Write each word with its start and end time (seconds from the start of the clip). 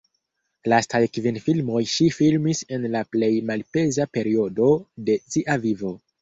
Lastaj 0.71 1.01
kvin 1.17 1.35
filmoj 1.47 1.81
ŝi 1.95 2.07
filmis 2.15 2.61
en 2.79 2.87
la 2.95 3.03
plej 3.17 3.29
malpeza 3.51 4.09
periodo 4.19 4.71
de 5.11 5.19
sia 5.37 5.61
vivo. 5.69 5.95